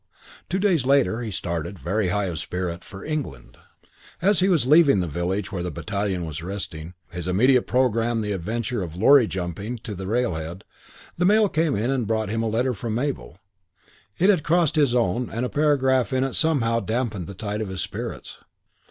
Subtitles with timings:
[0.49, 3.55] Two days later he started, very high of spirit, for England.
[4.19, 8.31] As he was leaving the village where the battalion was resting his immediate programme the
[8.31, 10.63] adventure of "lorry jumping" to the railhead
[11.19, 13.37] the mail came in and brought him a letter from Mabel.
[14.17, 17.69] It had crossed his own and a paragraph in it somehow damped the tide of
[17.69, 18.39] his spirits.